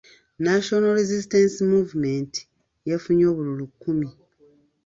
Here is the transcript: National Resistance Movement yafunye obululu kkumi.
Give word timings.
National 0.45 0.91
Resistance 0.99 1.55
Movement 1.73 2.33
yafunye 2.89 3.25
obululu 3.31 3.65
kkumi. 3.71 4.09